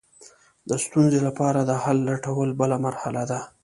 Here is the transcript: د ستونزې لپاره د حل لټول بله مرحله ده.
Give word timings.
د 0.69 0.71
ستونزې 0.85 1.19
لپاره 1.27 1.59
د 1.63 1.71
حل 1.83 1.97
لټول 2.09 2.49
بله 2.59 2.75
مرحله 2.85 3.21
ده. 3.31 3.39